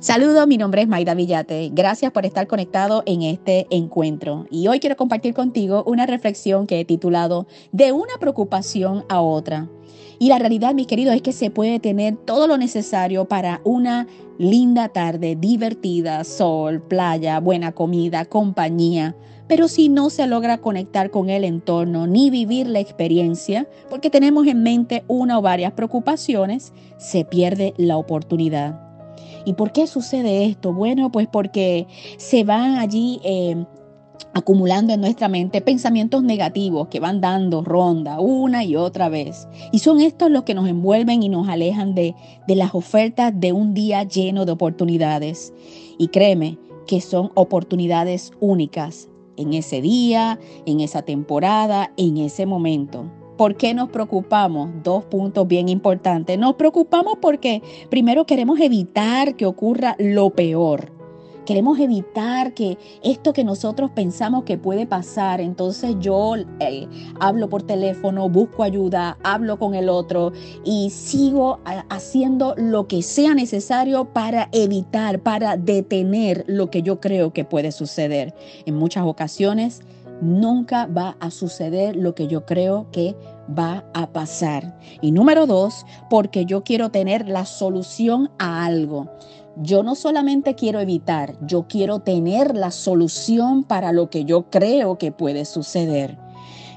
[0.00, 1.70] Saludos, mi nombre es Maida Villate.
[1.72, 4.46] Gracias por estar conectado en este encuentro.
[4.50, 9.68] Y hoy quiero compartir contigo una reflexión que he titulado De una preocupación a otra.
[10.18, 14.06] Y la realidad, mis queridos, es que se puede tener todo lo necesario para una
[14.38, 19.16] linda tarde, divertida, sol, playa, buena comida, compañía.
[19.48, 24.46] Pero si no se logra conectar con el entorno ni vivir la experiencia, porque tenemos
[24.46, 28.85] en mente una o varias preocupaciones, se pierde la oportunidad.
[29.46, 30.74] ¿Y por qué sucede esto?
[30.74, 31.86] Bueno, pues porque
[32.18, 33.64] se van allí eh,
[34.34, 39.46] acumulando en nuestra mente pensamientos negativos que van dando ronda una y otra vez.
[39.70, 42.16] Y son estos los que nos envuelven y nos alejan de,
[42.48, 45.54] de las ofertas de un día lleno de oportunidades.
[45.96, 53.06] Y créeme que son oportunidades únicas en ese día, en esa temporada, en ese momento.
[53.36, 54.70] ¿Por qué nos preocupamos?
[54.82, 56.38] Dos puntos bien importantes.
[56.38, 60.96] Nos preocupamos porque primero queremos evitar que ocurra lo peor.
[61.44, 66.88] Queremos evitar que esto que nosotros pensamos que puede pasar, entonces yo eh,
[67.20, 70.32] hablo por teléfono, busco ayuda, hablo con el otro
[70.64, 77.32] y sigo haciendo lo que sea necesario para evitar, para detener lo que yo creo
[77.32, 78.34] que puede suceder.
[78.64, 79.82] En muchas ocasiones
[80.20, 83.16] nunca va a suceder lo que yo creo que
[83.56, 84.78] va a pasar.
[85.00, 89.08] Y número dos, porque yo quiero tener la solución a algo.
[89.56, 94.98] Yo no solamente quiero evitar, yo quiero tener la solución para lo que yo creo
[94.98, 96.18] que puede suceder.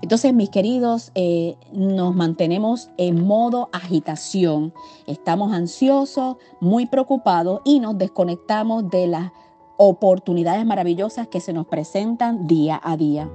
[0.02, 4.74] Entonces, mis queridos, eh, nos mantenemos en modo agitación.
[5.08, 9.32] Estamos ansiosos, muy preocupados y nos desconectamos de las
[9.82, 13.30] oportunidades maravillosas que se nos presentan día a día.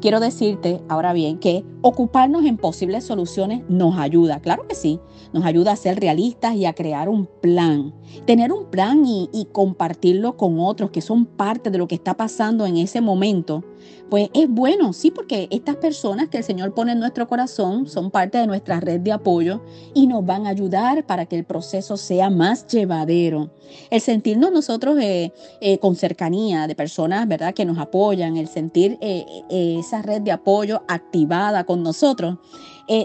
[0.00, 5.00] Quiero decirte ahora bien que ocuparnos en posibles soluciones nos ayuda, claro que sí,
[5.34, 7.94] nos ayuda a ser realistas y a crear un plan.
[8.24, 12.64] Tener un plan y, compartirlo con otros que son parte de lo que está pasando
[12.64, 13.62] en ese momento,
[14.08, 18.10] pues es bueno, sí, porque estas personas que el Señor pone en nuestro corazón son
[18.10, 19.62] parte de nuestra red de apoyo
[19.94, 23.50] y nos van a ayudar para que el proceso sea más llevadero.
[23.90, 28.96] El sentirnos nosotros eh, eh, con cercanía de personas, ¿verdad?, que nos apoyan, el sentir
[29.00, 32.38] eh, esa red de apoyo activada con nosotros,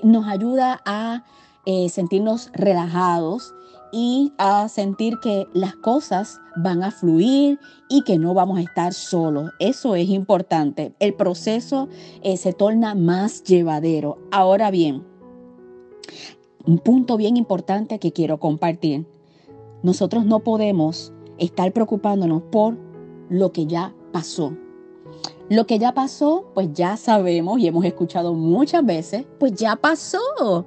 [0.04, 1.24] nos ayuda a
[1.90, 3.56] sentirnos relajados
[3.92, 7.60] y a sentir que las cosas van a fluir
[7.90, 9.52] y que no vamos a estar solos.
[9.60, 10.94] Eso es importante.
[11.00, 11.90] El proceso
[12.24, 14.18] eh, se torna más llevadero.
[14.32, 15.04] Ahora bien,
[16.66, 19.06] un punto bien importante que quiero compartir.
[19.84, 22.78] Nosotros no podemos estar preocupándonos por
[23.30, 24.54] lo que ya pasó.
[25.50, 30.66] Lo que ya pasó, pues ya sabemos y hemos escuchado muchas veces, pues ya pasó.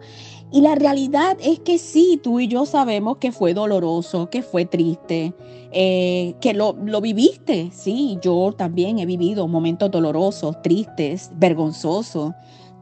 [0.53, 4.65] Y la realidad es que sí, tú y yo sabemos que fue doloroso, que fue
[4.67, 5.35] triste,
[5.73, 7.71] eh, que lo, lo viviste.
[7.73, 12.33] Sí, yo también he vivido momentos dolorosos, tristes, vergonzosos.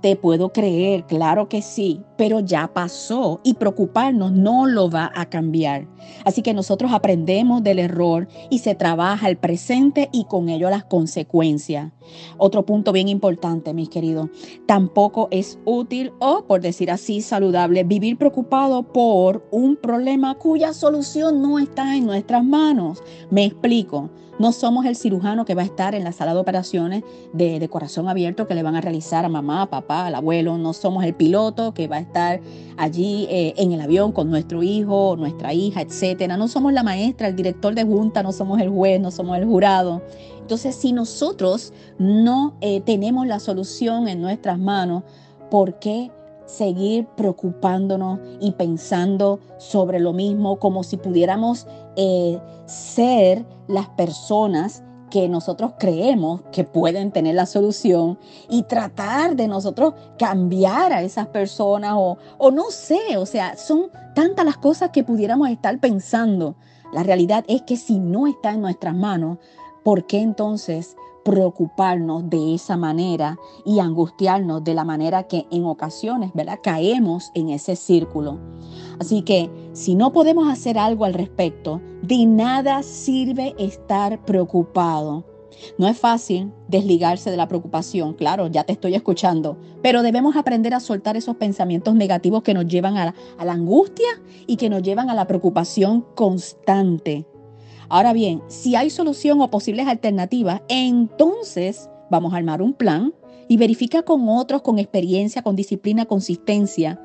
[0.02, 5.26] Te puedo creer, claro que sí, pero ya pasó y preocuparnos no lo va a
[5.26, 5.86] cambiar.
[6.24, 10.82] Así que nosotros aprendemos del error y se trabaja el presente y con ello las
[10.82, 11.92] consecuencias.
[12.36, 14.28] Otro punto bien importante, mis queridos,
[14.66, 21.40] tampoco es útil o, por decir así, saludable vivir preocupado por un problema cuya solución
[21.40, 23.00] no está en nuestras manos.
[23.30, 24.10] Me explico.
[24.38, 28.08] No somos el cirujano que va a estar en la sala de operaciones de, corazón
[28.08, 30.58] abierto que le van a realizar a mamá, papá, al abuelo.
[30.58, 32.40] No somos el piloto que va a estar
[32.76, 36.36] allí eh, en el avión con nuestro hijo, nuestra hija, etcétera.
[36.36, 39.44] No somos la maestra, el director de junta, no somos el juez, no somos el
[39.44, 40.02] jurado.
[40.40, 45.04] Entonces, si nosotros no eh, tenemos la solución en nuestras manos,
[45.50, 46.10] ¿por qué?
[46.52, 55.28] Seguir preocupándonos y pensando sobre lo mismo como si pudiéramos eh, ser las personas que
[55.28, 58.18] nosotros creemos que pueden tener la solución
[58.48, 63.90] y tratar de nosotros cambiar a esas personas o, o no sé, o sea, son
[64.14, 66.56] tantas las cosas que pudiéramos estar pensando.
[66.94, 69.38] La realidad es que si no está en nuestras manos,
[69.82, 76.30] ¿por qué entonces preocuparnos de esa manera y angustiarnos de la manera que en ocasiones,
[76.34, 76.60] ¿verdad?
[76.62, 78.38] Caemos en ese círculo.
[79.00, 85.24] Así que si no podemos hacer algo al respecto, de nada sirve estar preocupado.
[85.78, 90.74] No es fácil desligarse de la preocupación, claro, ya te estoy escuchando, pero debemos aprender
[90.74, 94.08] a soltar esos pensamientos negativos que nos llevan a la, a la angustia
[94.46, 97.26] y que nos llevan a la preocupación constante.
[97.92, 103.12] Ahora bien, si hay solución o posibles alternativas, entonces vamos a armar un plan
[103.48, 106.98] y verifica con otros con experiencia, con disciplina, consistencia.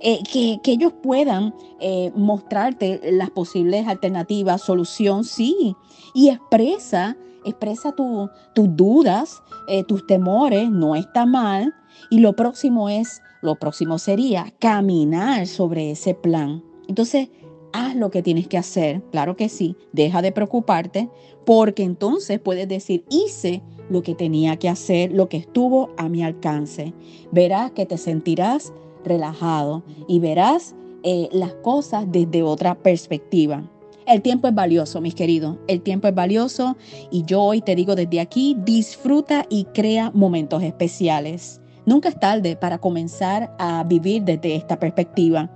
[0.00, 5.76] eh, que, ellos puedan eh, mostrarte las posibles alternativas, solución, sí,
[6.14, 8.30] y expresa, expresa tus
[8.74, 11.74] dudas, eh, tus temores, no está mal,
[12.08, 16.64] y lo próximo es, lo próximo sería caminar sobre ese plan.
[16.88, 17.28] Entonces,
[17.72, 21.08] haz lo que tienes que hacer, claro que sí, deja de preocuparte,
[21.44, 26.22] porque entonces puedes decir, hice lo que tenía que hacer, lo que estuvo a mi
[26.22, 26.94] alcance.
[27.32, 28.72] Verás que te sentirás
[29.04, 33.64] relajado y verás eh, las cosas desde otra perspectiva.
[34.06, 35.56] El tiempo es valioso, mis queridos.
[35.66, 36.76] El tiempo es valioso
[37.10, 41.60] y yo hoy te digo desde aquí, disfruta y crea momentos especiales.
[41.86, 45.50] Nunca es tarde para comenzar a vivir desde esta perspectiva.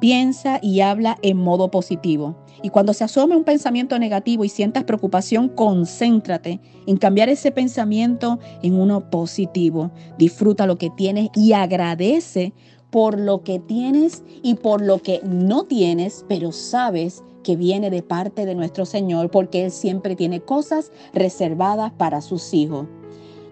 [0.00, 2.36] Piensa y habla en modo positivo.
[2.62, 8.38] Y cuando se asome un pensamiento negativo y sientas preocupación, concéntrate en cambiar ese pensamiento
[8.62, 9.90] en uno positivo.
[10.18, 12.54] Disfruta lo que tienes y agradece
[12.90, 18.02] por lo que tienes y por lo que no tienes, pero sabes que viene de
[18.02, 22.86] parte de nuestro Señor porque Él siempre tiene cosas reservadas para sus hijos.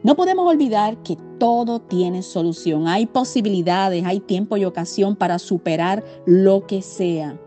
[0.03, 2.87] No podemos olvidar que todo tiene solución.
[2.87, 7.39] Hay posibilidades, hay tiempo y ocasión para superar lo que sea.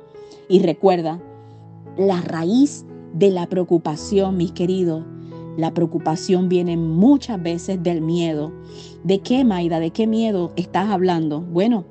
[0.50, 1.21] Y recuerda,
[1.98, 5.06] la raíz de la preocupación, mis queridos,
[5.57, 8.51] la preocupación viene muchas veces del miedo.
[9.03, 9.80] ¿De qué, Maida?
[9.80, 11.42] ¿De qué miedo estás hablando?
[11.42, 11.86] Bueno,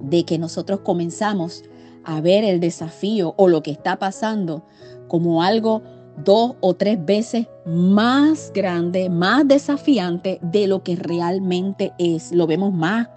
[0.00, 1.64] de que nosotros comenzamos
[2.04, 4.64] a ver el desafío o lo que está pasando
[5.08, 5.82] como algo
[6.24, 12.32] dos o tres veces más grande, más desafiante de lo que realmente es.
[12.32, 13.08] Lo vemos más,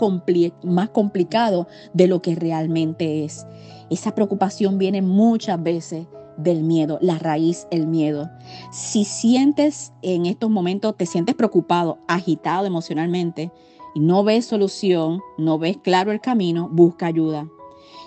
[0.63, 3.45] más complicado de lo que realmente es.
[3.89, 6.07] Esa preocupación viene muchas veces
[6.37, 8.29] del miedo, la raíz, el miedo.
[8.71, 13.51] Si sientes en estos momentos, te sientes preocupado, agitado emocionalmente
[13.93, 17.47] y no ves solución, no ves claro el camino, busca ayuda.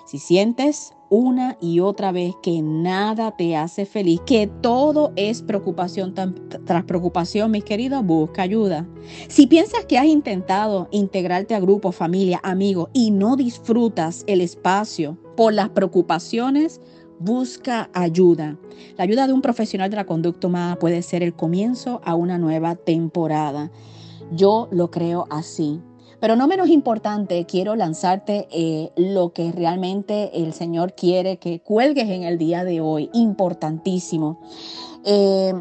[0.05, 6.13] Si sientes una y otra vez que nada te hace feliz, que todo es preocupación
[6.13, 8.87] tras preocupación, mis queridos, busca ayuda.
[9.27, 15.17] Si piensas que has intentado integrarte a grupos, familia, amigos y no disfrutas el espacio
[15.35, 16.81] por las preocupaciones,
[17.19, 18.57] busca ayuda.
[18.97, 22.37] La ayuda de un profesional de la conducta humana puede ser el comienzo a una
[22.37, 23.71] nueva temporada.
[24.31, 25.81] Yo lo creo así.
[26.19, 32.09] Pero no menos importante, quiero lanzarte eh, lo que realmente el Señor quiere que cuelgues
[32.09, 33.09] en el día de hoy.
[33.13, 34.39] Importantísimo.
[35.05, 35.53] Eh,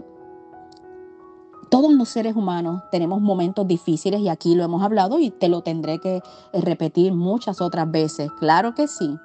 [1.69, 5.63] todos los seres humanos tenemos momentos difíciles y aquí lo hemos hablado y te lo
[5.63, 6.23] tendré que
[6.53, 8.31] repetir muchas otras veces.
[8.39, 9.17] Claro que sí,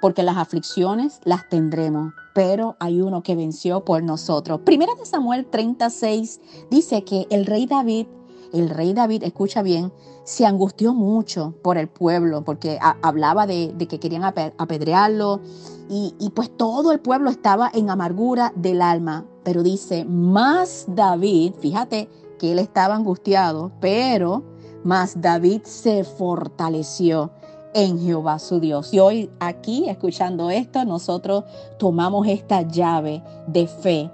[0.00, 4.60] porque las aflicciones las tendremos, pero hay uno que venció por nosotros.
[4.64, 6.40] Primera de Samuel 36
[6.70, 8.06] dice que el rey David
[8.52, 9.92] el rey David, escucha bien,
[10.24, 15.40] se angustió mucho por el pueblo, porque hablaba de, que querían apedrearlo,
[15.88, 19.26] y, y pues todo el pueblo estaba en amargura del alma.
[19.44, 22.08] Pero dice, más David, fíjate
[22.38, 24.42] que él estaba angustiado, pero
[24.84, 27.30] más David se fortaleció
[27.74, 28.92] en Jehová su Dios.
[28.92, 31.44] Y hoy aquí, escuchando esto, nosotros
[31.78, 34.10] tomamos esta llave de fe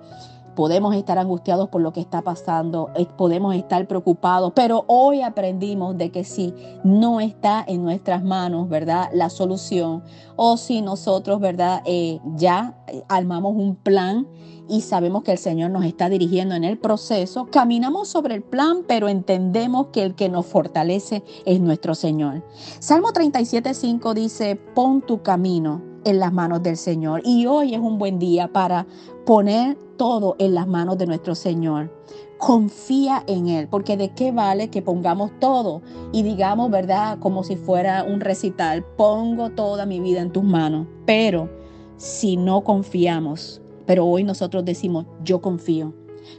[0.59, 5.97] podemos estar angustiados por lo que está pasando, eh, podemos estar preocupados, pero hoy aprendimos
[5.97, 6.53] de que si
[6.83, 9.09] no está en nuestras manos, ¿verdad?
[9.13, 10.03] La solución,
[10.35, 11.83] o si nosotros, ¿verdad?
[11.85, 14.27] Eh, ya eh, armamos un plan
[14.69, 18.79] y sabemos que el Señor nos está dirigiendo en el proceso, caminamos sobre el plan,
[18.85, 22.45] pero entendemos que el que nos fortalece es nuestro Señor.
[22.81, 27.23] Salmo 37.5 dice, pon tu camino en las manos del Señor.
[27.25, 28.87] Y hoy es un buen día para
[29.27, 31.93] poner todo en las manos de nuestro Señor.
[32.39, 37.19] Confía en Él, porque de qué vale que pongamos todo y digamos, ¿verdad?
[37.19, 40.87] Como si fuera un recital, pongo toda mi vida en tus manos.
[41.05, 41.51] Pero
[41.97, 45.95] si no confiamos, pero hoy nosotros decimos, yo confío,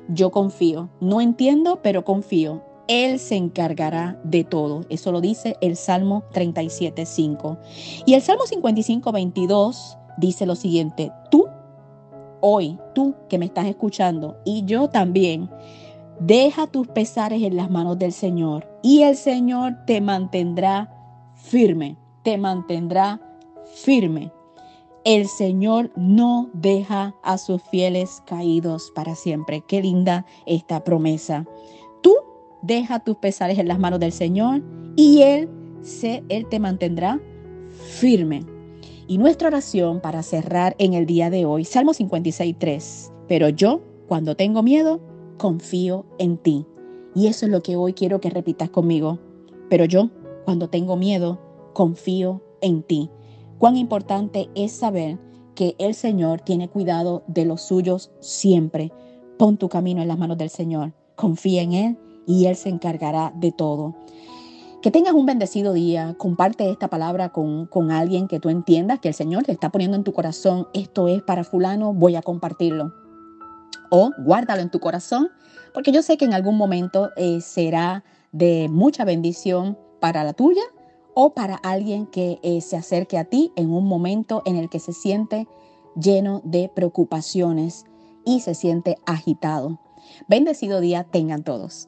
[0.08, 0.90] yo confío.
[1.02, 2.64] No entiendo, pero confío.
[2.90, 4.82] Él se encargará de todo.
[4.90, 7.60] Eso lo dice el Salmo 37.5.
[8.08, 11.46] Y el Salmo 55.22 dice lo siguiente, tú,
[12.42, 15.50] hoy, tú que me estás escuchando, y yo también,
[16.20, 20.92] deja tus pesares en las manos del Señor, y el Señor te mantendrá
[21.36, 23.22] firme, te mantendrá
[23.76, 24.32] firme.
[25.06, 29.64] El Señor no deja a sus fieles caídos para siempre.
[29.66, 31.46] Qué linda esta promesa.
[32.62, 34.62] Deja tus pesares en las manos del Señor
[34.96, 35.50] y Él,
[35.82, 37.22] se, Él te mantendrá
[37.70, 38.46] firme.
[39.08, 43.12] Y nuestra oración para cerrar en el día de hoy, Salmo 56, 3.
[43.28, 45.00] Pero yo, cuando tengo miedo,
[45.38, 46.66] confío en ti.
[47.16, 49.20] Y eso es lo que hoy quiero que repitas conmigo.
[49.70, 50.10] Pero yo,
[50.46, 51.40] cuando tengo miedo,
[51.74, 53.10] confío en ti.
[53.58, 55.18] Cuán importante es saber
[55.56, 58.92] que el Señor tiene cuidado de los suyos siempre.
[59.38, 60.94] Pon tu camino en las manos del Señor.
[61.16, 61.98] Confía en Él
[62.30, 63.96] y Él se encargará de todo.
[64.84, 66.14] Que tengas un bendecido día.
[66.20, 69.98] Comparte esta palabra con, con alguien que tú entiendas que el Señor te está poniendo
[69.98, 70.68] en tu corazón.
[70.76, 72.94] Esto es para fulano, voy a compartirlo.
[73.90, 75.30] O guárdalo en tu corazón,
[75.74, 80.62] porque yo sé que en algún momento eh, será de mucha bendición para la tuya
[81.16, 84.80] o para alguien que eh, se acerque a ti en un momento en el que
[84.80, 85.48] se siente
[86.00, 87.86] lleno de preocupaciones
[88.24, 89.80] y se siente agitado.
[90.28, 91.88] Bendecido día tengan todos.